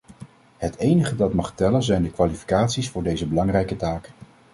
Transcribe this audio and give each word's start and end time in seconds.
Het 0.57 0.75
enige 0.77 1.15
dat 1.15 1.33
mag 1.33 1.53
tellen 1.55 1.83
zijn 1.83 2.03
de 2.03 2.11
kwalificaties 2.11 2.89
voor 2.89 3.03
deze 3.03 3.27
belangrijke 3.27 3.75
taak. 3.75 4.11